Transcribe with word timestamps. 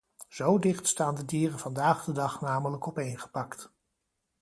Zo 0.27 0.57
dicht 0.59 0.87
staan 0.87 1.15
de 1.15 1.25
dieren 1.25 1.59
vandaag 1.59 2.03
de 2.03 2.11
dag 2.11 2.41
namelijk 2.41 2.87
opeengepakt. 2.87 3.71